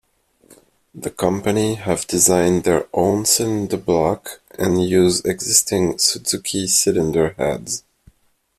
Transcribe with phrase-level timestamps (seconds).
[0.95, 7.83] The company have designed their own cylinder block and use existing Suzuki cylinder heads.